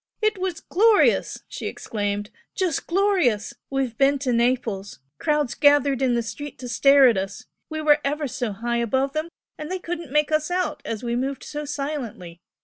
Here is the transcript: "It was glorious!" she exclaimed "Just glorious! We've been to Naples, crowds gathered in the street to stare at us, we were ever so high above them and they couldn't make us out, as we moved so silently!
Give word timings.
"It 0.19 0.39
was 0.39 0.61
glorious!" 0.61 1.43
she 1.47 1.67
exclaimed 1.67 2.31
"Just 2.55 2.87
glorious! 2.87 3.53
We've 3.69 3.95
been 3.99 4.17
to 4.25 4.33
Naples, 4.33 4.97
crowds 5.19 5.53
gathered 5.53 6.01
in 6.01 6.15
the 6.15 6.23
street 6.23 6.57
to 6.57 6.67
stare 6.67 7.07
at 7.07 7.17
us, 7.19 7.45
we 7.69 7.81
were 7.81 7.99
ever 8.03 8.27
so 8.27 8.51
high 8.51 8.77
above 8.77 9.13
them 9.13 9.29
and 9.59 9.69
they 9.71 9.77
couldn't 9.77 10.11
make 10.11 10.31
us 10.31 10.49
out, 10.49 10.81
as 10.85 11.03
we 11.03 11.15
moved 11.15 11.43
so 11.43 11.65
silently! 11.65 12.39